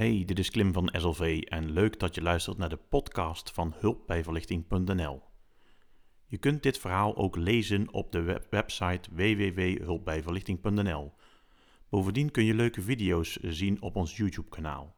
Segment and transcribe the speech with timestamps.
[0.00, 3.74] Hey, dit is Klim van SLV en leuk dat je luistert naar de podcast van
[3.76, 5.22] hulpbijverlichting.nl.
[6.26, 11.12] Je kunt dit verhaal ook lezen op de web website www.hulpbijverlichting.nl.
[11.88, 14.96] Bovendien kun je leuke video's zien op ons YouTube-kanaal.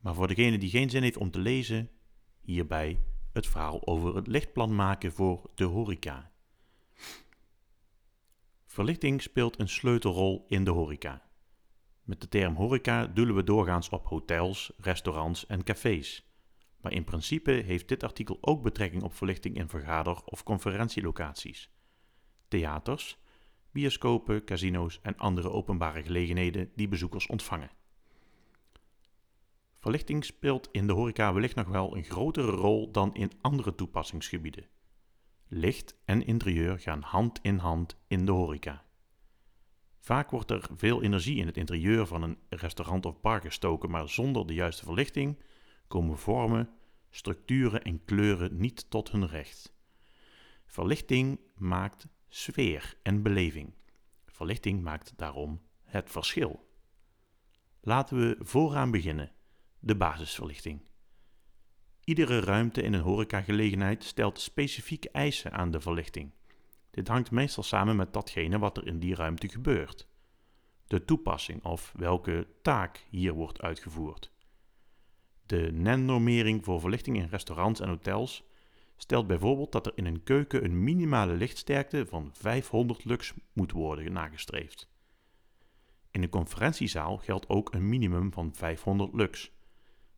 [0.00, 1.90] Maar voor degene die geen zin heeft om te lezen,
[2.40, 3.00] hierbij
[3.32, 6.32] het verhaal over het lichtplan maken voor de horeca.
[8.66, 11.27] Verlichting speelt een sleutelrol in de horeca.
[12.08, 16.28] Met de term horeca doelen we doorgaans op hotels, restaurants en cafés.
[16.80, 21.70] Maar in principe heeft dit artikel ook betrekking op verlichting in vergader- of conferentielocaties,
[22.48, 23.18] theaters,
[23.70, 27.70] bioscopen, casino's en andere openbare gelegenheden die bezoekers ontvangen.
[29.74, 34.68] Verlichting speelt in de horeca wellicht nog wel een grotere rol dan in andere toepassingsgebieden.
[35.48, 38.87] Licht en interieur gaan hand in hand in de horeca.
[39.98, 44.08] Vaak wordt er veel energie in het interieur van een restaurant of bar gestoken, maar
[44.08, 45.38] zonder de juiste verlichting
[45.86, 46.70] komen vormen,
[47.10, 49.76] structuren en kleuren niet tot hun recht.
[50.66, 53.74] Verlichting maakt sfeer en beleving.
[54.26, 56.68] Verlichting maakt daarom het verschil.
[57.80, 59.32] Laten we vooraan beginnen,
[59.78, 60.86] de basisverlichting.
[62.04, 66.32] Iedere ruimte in een horecagelegenheid stelt specifieke eisen aan de verlichting.
[66.98, 70.08] Dit hangt meestal samen met datgene wat er in die ruimte gebeurt.
[70.86, 74.32] De toepassing of welke taak hier wordt uitgevoerd.
[75.46, 78.44] De NEN-normering voor verlichting in restaurants en hotels
[78.96, 84.12] stelt bijvoorbeeld dat er in een keuken een minimale lichtsterkte van 500 lux moet worden
[84.12, 84.90] nagestreefd.
[86.10, 89.52] In een conferentiezaal geldt ook een minimum van 500 lux,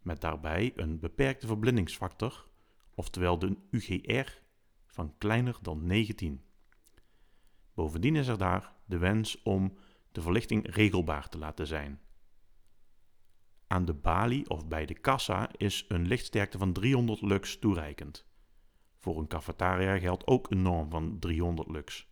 [0.03, 2.47] met daarbij een beperkte verblindingsfactor,
[2.95, 4.43] oftewel de UGR,
[4.87, 6.49] van kleiner dan 19.
[7.81, 9.77] Bovendien is er daar de wens om
[10.13, 12.01] de verlichting regelbaar te laten zijn.
[13.67, 18.27] Aan de balie of bij de kassa is een lichtsterkte van 300 lux toereikend.
[18.99, 22.09] Voor een cafetaria geldt ook een norm van 300 lux.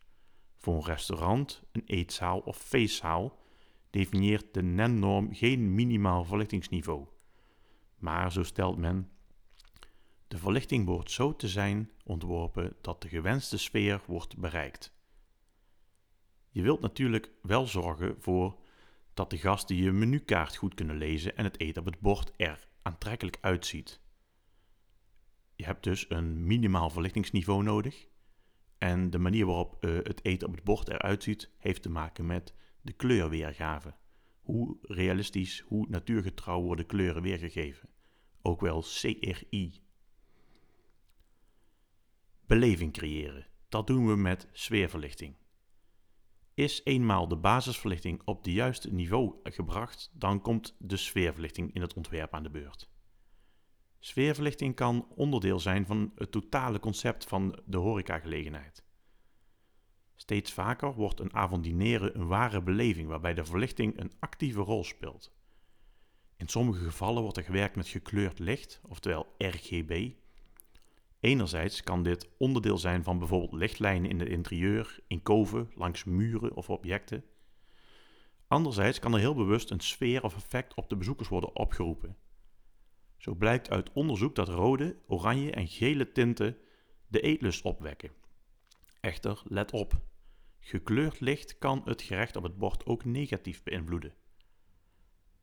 [0.57, 3.39] Voor een restaurant, een eetzaal of feestzaal
[3.91, 7.07] definieert de NEN-norm geen minimaal verlichtingsniveau.
[7.97, 9.11] Maar zo stelt men,
[10.29, 14.97] de verlichting wordt zo te zijn ontworpen dat de gewenste sfeer wordt bereikt.
[16.51, 18.59] Je wilt natuurlijk wel zorgen voor
[19.15, 22.69] dat de gasten je menukaart goed kunnen lezen en het eten op het bord er
[22.83, 24.01] aantrekkelijk uitziet.
[25.55, 28.07] Je hebt dus een minimaal verlichtingsniveau nodig.
[28.79, 32.27] En de manier waarop uh, het eten op het bord eruit ziet, heeft te maken
[32.27, 33.95] met de kleurweergave.
[34.41, 37.89] Hoe realistisch, hoe natuurgetrouw worden kleuren weergegeven.
[38.43, 39.83] Ook wel CRI.
[42.47, 43.47] Beleving creëren.
[43.69, 45.35] Dat doen we met sfeerverlichting.
[46.59, 51.95] Is eenmaal de basisverlichting op het juiste niveau gebracht, dan komt de sfeerverlichting in het
[51.95, 52.91] ontwerp aan de beurt.
[53.99, 58.85] Sfeerverlichting kan onderdeel zijn van het totale concept van de horecagelegenheid.
[60.17, 65.33] Steeds vaker wordt een avondineren een ware beleving waarbij de verlichting een actieve rol speelt.
[66.37, 70.13] In sommige gevallen wordt er gewerkt met gekleurd licht, oftewel RGB,
[71.21, 76.55] Enerzijds kan dit onderdeel zijn van bijvoorbeeld lichtlijnen in het interieur, in koven, langs muren
[76.55, 77.25] of objecten.
[78.47, 82.17] Anderzijds kan er heel bewust een sfeer of effect op de bezoekers worden opgeroepen.
[83.17, 86.57] Zo blijkt uit onderzoek dat rode, oranje en gele tinten
[87.07, 88.11] de eetlust opwekken.
[89.01, 90.01] Echter, let op.
[90.61, 94.15] Gekleurd licht kan het gerecht op het bord ook negatief beïnvloeden.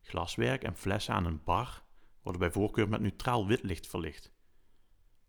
[0.02, 1.84] Glaswerk en flessen aan een bar
[2.22, 4.35] worden bij voorkeur met neutraal wit licht verlicht.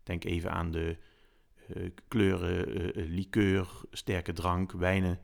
[0.07, 0.97] Denk even aan de
[1.75, 5.19] uh, kleuren, uh, liqueur, sterke drank, wijnen.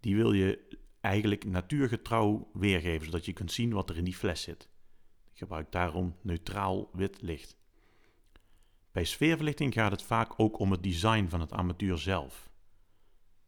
[0.00, 4.42] Die wil je eigenlijk natuurgetrouw weergeven, zodat je kunt zien wat er in die fles
[4.42, 4.68] zit.
[5.32, 7.56] Ik gebruik daarom neutraal wit licht.
[8.90, 12.50] Bij sfeerverlichting gaat het vaak ook om het design van het armatuur zelf.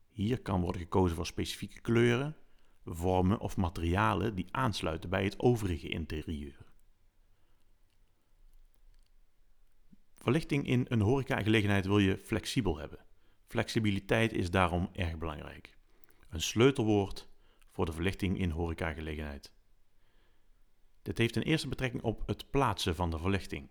[0.08, 2.36] Hier kan worden gekozen voor specifieke kleuren,
[2.84, 6.63] vormen of materialen die aansluiten bij het overige interieur.
[10.24, 12.98] Verlichting in een horecagelegenheid wil je flexibel hebben.
[13.46, 15.76] Flexibiliteit is daarom erg belangrijk.
[16.30, 17.28] Een sleutelwoord
[17.70, 19.52] voor de verlichting in horecagelegenheid.
[21.02, 23.70] Dit heeft een eerste betrekking op het plaatsen van de verlichting.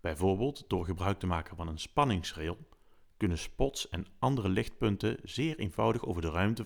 [0.00, 2.68] Bijvoorbeeld door gebruik te maken van een spanningsrail
[3.16, 6.64] kunnen spots en andere lichtpunten zeer eenvoudig over de ruimte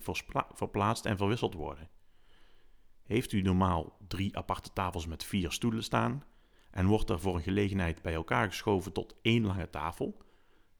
[0.53, 1.89] verplaatst en verwisseld worden.
[3.03, 6.23] Heeft u normaal drie aparte tafels met vier stoelen staan,
[6.73, 10.17] en wordt er voor een gelegenheid bij elkaar geschoven tot één lange tafel,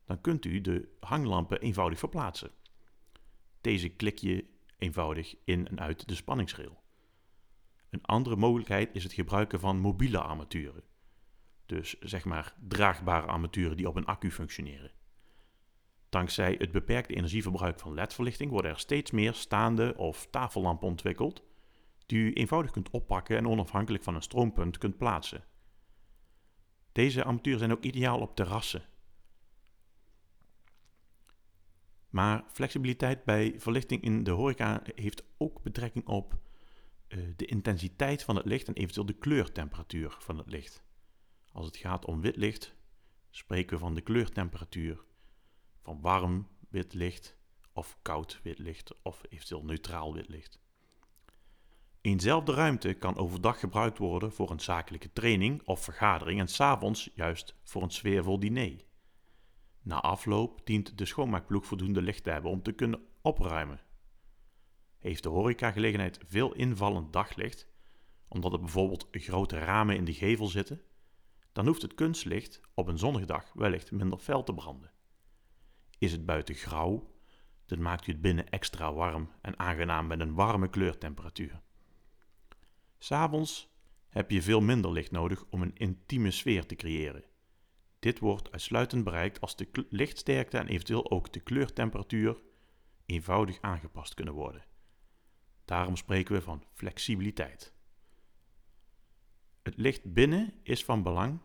[0.05, 2.51] dan kunt u de hanglampen eenvoudig verplaatsen.
[3.61, 4.45] Deze klik je
[4.77, 6.81] eenvoudig in en uit de spanningsrail.
[7.89, 10.83] Een andere mogelijkheid is het gebruiken van mobiele armaturen.
[11.65, 14.91] Dus zeg maar draagbare armaturen die op een accu functioneren.
[16.09, 21.43] Dankzij het beperkte energieverbruik van LED-verlichting worden er steeds meer staande of tafellampen ontwikkeld
[22.05, 25.43] die u eenvoudig kunt oppakken en onafhankelijk van een stroompunt kunt plaatsen.
[26.93, 28.85] Deze armaturen zijn ook ideaal op terrassen.
[32.09, 36.39] Maar flexibiliteit bij verlichting in de horeca heeft ook betrekking op
[37.07, 40.83] uh, de intensiteit van het licht en eventueel de kleurtemperatuur van het licht.
[41.51, 42.75] Als het gaat om wit licht,
[43.29, 45.03] spreken we van de kleurtemperatuur
[45.81, 47.37] van warm wit licht
[47.71, 50.62] of koud wit licht of eventueel neutraal wit licht.
[52.03, 57.55] Eenzelfde ruimte kan overdag gebruikt worden voor een zakelijke training of vergadering en s'avonds juist
[57.63, 58.85] voor een sfeervol diner.
[59.81, 63.81] Na afloop dient de schoonmaakploeg voldoende licht te hebben om te kunnen opruimen.
[64.99, 67.67] Heeft de horecagelegenheid veel invallend daglicht,
[68.27, 70.81] omdat er bijvoorbeeld grote ramen in de gevel zitten,
[71.51, 74.91] dan hoeft het kunstlicht op een zonnige dag wellicht minder fel te branden.
[75.97, 77.13] Is het buiten grauw,
[77.65, 81.61] dan maakt u het binnen extra warm en aangenaam met een warme kleurtemperatuur.
[83.03, 83.69] S'avonds
[84.09, 87.23] heb je veel minder licht nodig om een intieme sfeer te creëren.
[87.99, 92.43] Dit wordt uitsluitend bereikt als de lichtsterkte en eventueel ook de kleurtemperatuur
[93.05, 94.65] eenvoudig aangepast kunnen worden.
[95.65, 97.73] Daarom spreken we van flexibiliteit.
[99.63, 101.39] Het licht binnen is van belang,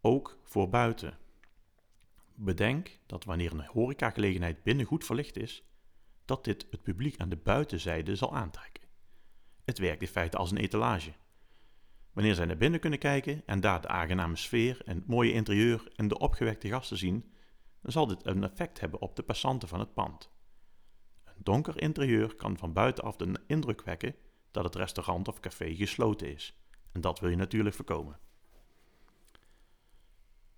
[0.00, 1.18] ook voor buiten.
[2.34, 5.64] Bedenk dat wanneer een horecagelegenheid binnen goed verlicht is,
[6.24, 8.79] dat dit het publiek aan de buitenzijde zal aantrekken.
[9.64, 11.12] Het werkt in feite als een etalage.
[12.12, 15.92] Wanneer zij naar binnen kunnen kijken en daar de aangename sfeer en het mooie interieur
[15.94, 17.32] en de opgewekte gasten zien,
[17.80, 20.30] dan zal dit een effect hebben op de passanten van het pand.
[21.24, 24.14] Een donker interieur kan van buitenaf de indruk wekken
[24.50, 26.54] dat het restaurant of café gesloten is.
[26.92, 28.18] En dat wil je natuurlijk voorkomen.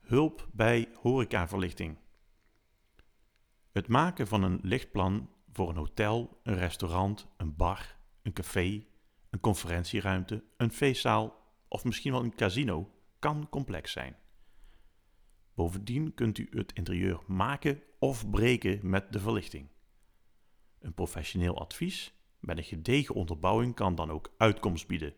[0.01, 1.99] Hulp bij horecaverlichting.
[3.73, 8.85] Het maken van een lichtplan voor een hotel, een restaurant, een bar, een café,
[9.33, 11.37] een conferentieruimte, een feestzaal
[11.69, 14.17] of misschien wel een casino kan complex zijn.
[15.55, 19.69] Bovendien kunt u het interieur maken of breken met de verlichting.
[20.79, 25.15] Een professioneel advies met een gedegen onderbouwing kan dan ook uitkomst bieden.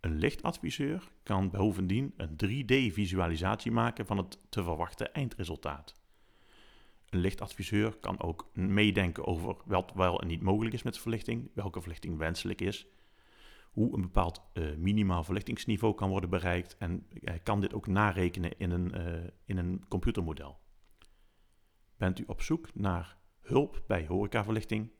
[0.00, 5.94] Een lichtadviseur kan bovendien een 3D-visualisatie maken van het te verwachten eindresultaat.
[7.08, 11.80] Een lichtadviseur kan ook meedenken over wat wel en niet mogelijk is met verlichting, welke
[11.80, 12.86] verlichting wenselijk is
[13.76, 18.58] hoe een bepaald uh, minimaal verlichtingsniveau kan worden bereikt en uh, kan dit ook narekenen
[18.58, 20.58] in een, uh, in een computermodel.
[21.96, 24.90] Bent u op zoek naar hulp bij horecaverlichting?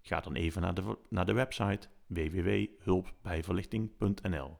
[0.00, 4.58] Ga dan even naar de, naar de website www.hulpbijverlichting.nl.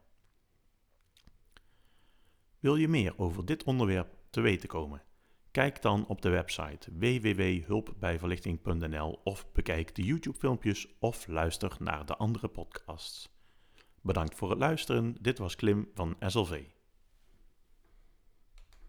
[2.58, 5.02] Wil je meer over dit onderwerp te weten komen?
[5.50, 12.48] Kijk dan op de website www.hulpbijverlichting.nl of bekijk de YouTube-filmpjes of luister naar de andere
[12.48, 13.39] podcasts.
[14.00, 15.16] Bedankt voor het luisteren.
[15.20, 16.62] Dit was Klim van SLV.